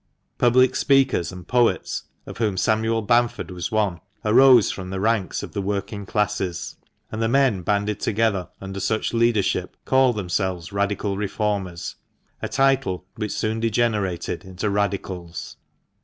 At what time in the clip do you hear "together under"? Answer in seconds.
7.99-8.79